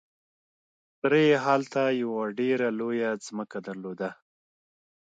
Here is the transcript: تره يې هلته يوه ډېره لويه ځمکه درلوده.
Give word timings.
تره 0.99 1.19
يې 1.27 1.35
هلته 1.45 1.81
يوه 2.01 2.23
ډېره 2.39 2.67
لويه 2.79 3.09
ځمکه 3.27 3.57
درلوده. 3.67 4.09